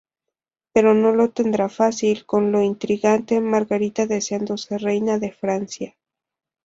[0.73, 5.95] Pero no lo tendrá fácil, con la intrigante Margarita deseando ser reina de Francia.